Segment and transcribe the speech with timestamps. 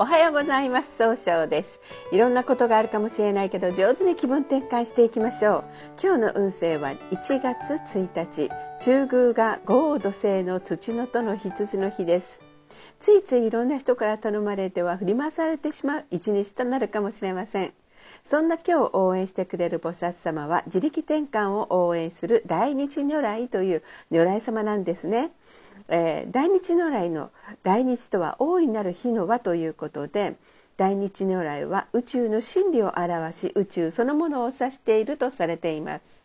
[0.00, 0.96] おはようございます。
[0.96, 1.80] 総称です。
[2.12, 5.64] いろんなことがあるかもしれないけど上手に気分転換していきましょう。
[6.00, 8.48] 今日の運勢は1月1日
[8.78, 12.40] 中宮が豪土星の土のとの羊の日です。
[13.00, 17.72] ついついいろんな人から頼まれては振り回されてしまう一日となるかもしれません。
[18.28, 25.30] そんな今日応援してくれる菩薩様は自力転換を応援する大日如来という如来様なんですね。
[25.88, 27.30] えー、大日如来の
[27.62, 30.36] 大日とは大いなる日の輪ということで
[30.76, 36.17] 大日如来は宇宙の真理を表し宇宙そのものを指しているとされています。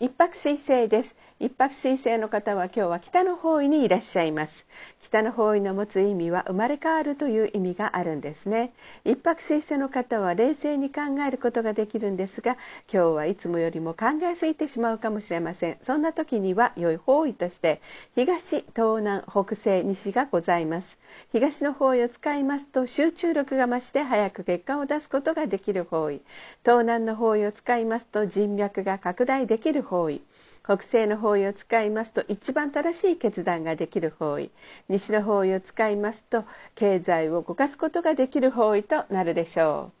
[0.00, 1.16] 一泊水星です。
[1.40, 4.64] 一泊水星の方は今日は北の方位にいらっしゃいます。
[5.00, 8.72] 北の方位の持つ意味は生まれ変わるという意味があるんですね。
[9.04, 12.52] 一泊水星の方は冷静に考えることができるんですが
[12.92, 15.78] 今日はいつもよりも考えすぎてしまうかもしれません。
[15.82, 17.80] そんな時には良い方位として
[18.14, 20.96] 東東南北西西がございます。
[21.32, 26.20] 東の方位を使いますと集中力が増して早く結果を出すことができる方位。
[26.64, 30.20] 東南の方位を使いますと人脈が拡大できる方位。
[30.62, 34.50] 北西の方位を使いますと一番正しい決断ができる方位。
[34.88, 36.44] 西の方位を使いますと
[36.74, 39.98] 経済を動かすことができる方位となるでしょう。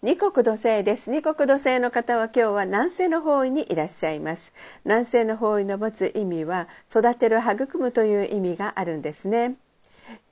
[0.00, 1.10] 二国土星です。
[1.10, 4.52] 二国土星の方は今日は南西の方位にいらっしゃいます。
[4.84, 9.56] 南西の方位の持つ意味は育てる育むという意味があるんですね。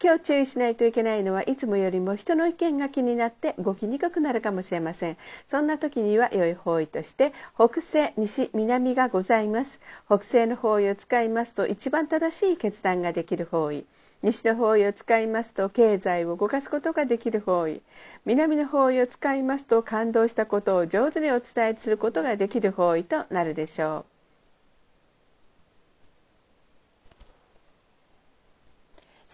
[0.03, 5.17] 今日注意しないといけないのはいつもよりも人の意見が気になって動きにくくなるかもしれません。
[5.49, 9.81] そんな時には良い方位として北西西南がございます。
[10.07, 13.85] 北西の方位を使いますと一番正しい決断ができる方位。
[14.23, 17.83] 西の方位を使いますと経済を動かすことができる方位。
[18.25, 24.16] 南の方位を使いますと感動したことを上手にお伝えすることができる方位となるでしょう。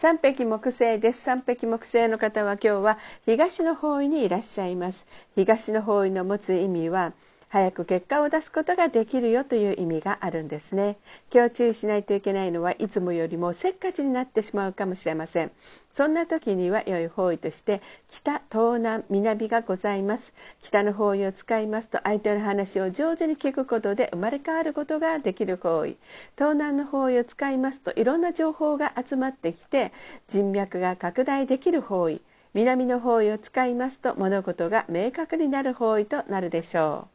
[0.03, 1.23] 三匹木星です。
[1.23, 5.07] 三匹木星の方は今日は東の方位にいらっしゃいます。
[5.37, 7.13] 東の方位の持つ意味は
[7.53, 10.97] 早く結果を出すことができるよという意味があるんですね。
[11.31, 15.51] 今日注意しないといけないのはいつもよりもせっかちになってしまうかもしれません。
[15.93, 20.33] そんな時には良い方位として北東南南がございます。
[20.63, 25.99] 北の方位を使いますと相手の話を上手に聞くことで生まれ変わることができる方位。
[26.39, 29.93] 東南の方位を使いますといろんな情報が集まってきて
[30.27, 32.23] 人脈が拡大できる方位。
[32.55, 37.12] 南の方位を使いますと物事が明確になる方位となるでしょう。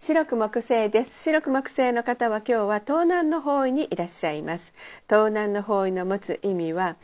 [0.00, 1.22] 白く木星です。
[1.24, 4.72] 白く木星の方は今日は東南の方位にいらっしゃいます。
[5.08, 6.96] 東南の方位の持つ意味は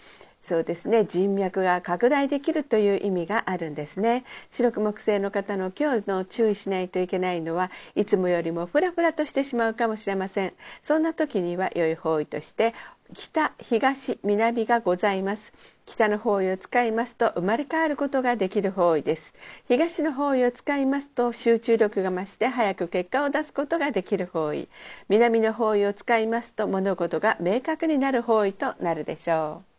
[0.45, 1.07] そうですね。
[1.07, 4.25] 人脈が拡大できるという意味があるんですね。
[4.51, 10.53] 白く木星の方の今日の注意しないといけないのはいつもよりもフラフラとしてしまうかもしれません。
[10.83, 12.75] そんな時には良い方位として
[13.15, 15.53] 北東南がございます。
[15.87, 19.33] 北の方位を使いますと生まれ変わることができる方位です。
[19.67, 24.69] 東の方位を使いますと集中力が増して早く結果を出すことができる方位。
[25.09, 29.74] 南の方位を使いますと物事が明確になる方位となるでしょう。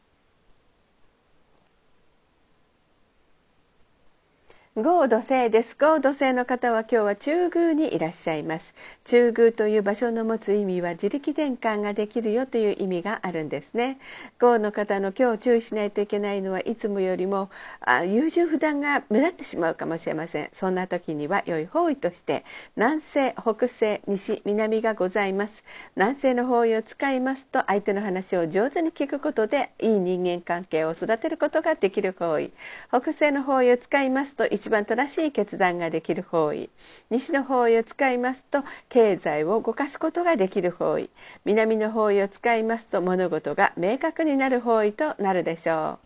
[4.77, 5.77] 合土星です。
[5.77, 8.73] 合土星の方は今日は中宮にいらっしゃいます。
[9.05, 13.99] 中宮という場所の持つ意味は自力転換ができるよという意味があるんですね。
[14.37, 17.49] 合の方の今日注意しないといけないのはいつもよりも
[17.79, 20.49] あ優柔不断が目立ってしまうかもしれません。
[20.51, 22.43] そんな時には良い方位として
[22.75, 25.63] 南西、北西、西、南がございます。
[25.95, 32.51] 南西の方位を使いますと相手の話を上手に聞くことでいい人間関係を育てることができる方位。
[32.89, 36.71] 北西の方位を使いますと一番正しい決断ができる方位。
[37.11, 41.11] 西の方位を使いますと経済を動かすことができる方位。
[41.45, 46.05] 南の方位を使いますと物事が明確になる方位となるでしょう。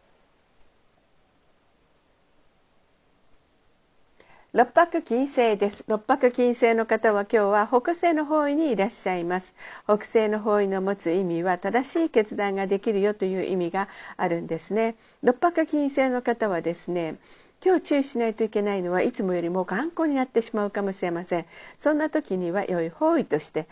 [4.52, 5.86] 六白金星です。
[5.88, 9.56] 六白金星の方は今日は北西の方位にいらっしゃいます。
[9.86, 13.88] 北西の方位の持つ意味は正しい決断ができるよという意味が
[14.18, 14.98] あるんですね。
[15.24, 17.16] 六白金星の方はですね
[17.64, 21.46] 今日注意しないといけないのはいつもよりも頑固になってしまうかもしれません。
[21.80, 23.68] そんな時には良い方位として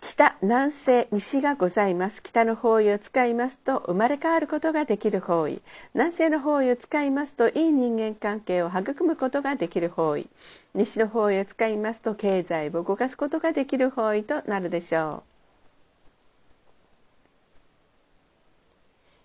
[0.00, 2.22] 北南西西がございます。
[2.24, 5.62] 北の方位を使いますと生まれ変わることができる方位。
[5.94, 10.28] 南西の方位を使いますといい人間関係を育むことができる方位。
[10.74, 15.31] 西の方位を使いますと経済を動かすことができる方位となるでしょう。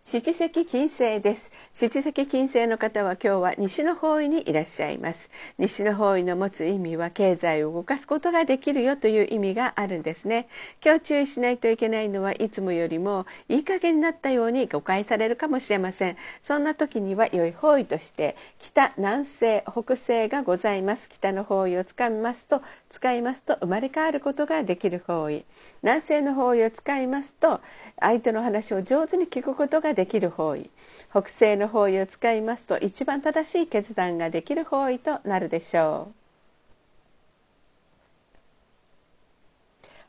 [0.10, 1.52] 七石金星です。
[1.74, 5.30] 七石金星の方は今日は西の方位にいらっしゃいます。
[5.58, 10.48] 西の方位の持つ意味は経済を動かすことができるよという意味があるんですね。
[10.82, 16.16] 今日注意しないといけないのはいつもよりもいい加減になったように誤解されるかもしれません。
[16.42, 21.10] そんな時には良い方位として北南西北西がございます。
[21.10, 22.62] 北の方位を使いますと
[22.92, 25.44] 使いますと生まれ変わることができる方位。
[25.84, 27.60] 南西の方位を使いますと
[28.00, 30.70] 相手の話を上手に聞くことができる方位
[31.10, 36.28] 北西の方位を使いますと一番正しい決断ができる方位となるでしょう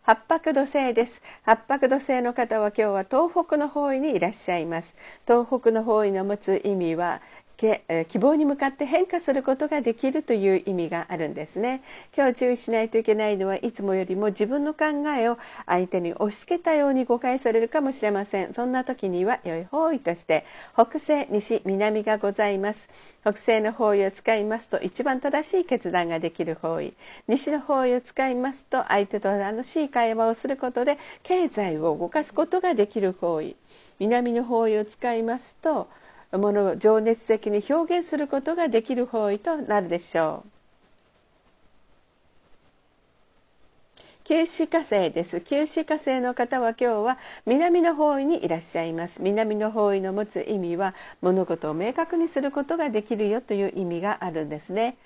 [0.03, 4.95] 八白土星です八白土星の方は今日は東北の方位にいらっしゃいます
[5.27, 7.23] 東北の方位の持つ意味は
[7.59, 11.83] け希望に向かって変化することができるという意味があるんですね。
[12.17, 14.87] 今日注意しないといけないのはいつもよりも自分の考
[15.19, 18.55] えを相手に押し付けたように誤解されるかもしれません。
[18.55, 22.89] そんな時には良い方位として北西西南がございます。
[23.23, 26.95] 北西の方位を使いますと一番正しい決断ができる方位。
[27.27, 33.57] 西の方位を使いますと相手と楽しい会話をすることで経済を動かすことができる方位。
[33.99, 35.89] 南の方位を使いますと
[36.33, 40.49] ものを情熱的に表現することができる方位となるでしょう。
[44.25, 45.41] 九死火星です。
[45.41, 49.23] 九死火星の方は今日は南の方位にいらっしゃいます。
[49.23, 54.99] 南の方位の持つ意味は物事を明確にすることができるよという意味があるんですね。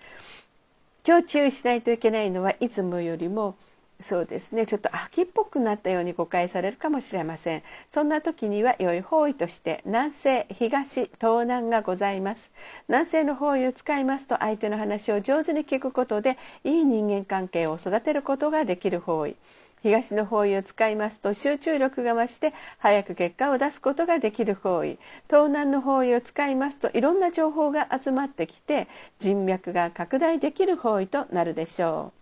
[1.06, 3.54] 今日注意しないといけないのはいつもよりも
[4.02, 4.66] そうですね。
[4.66, 7.62] ちょっと秋っぽくなったように誤解されるかもしれません。
[7.93, 12.50] そんな時には良い方位として南西東東南がございます。
[12.88, 19.37] 南西の方位を使いますと相手の話を上手に聞くことでいい人間関係を育てることができる方位。
[19.82, 24.98] 東の方位を使いますと集中力が増して早く結果を出すことができる方位。
[25.28, 28.88] 東南の方位を使いますといろんな情報が集まってきて
[29.19, 32.21] 人脈が拡大できる方位となるでしょう。